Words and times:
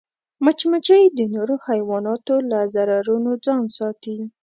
مچمچۍ 0.43 1.03
د 1.17 1.19
نورو 1.33 1.55
حیواناتو 1.67 2.35
له 2.51 2.59
ضررونو 2.75 3.31
ځان 3.45 3.63
ساتي 3.77 4.17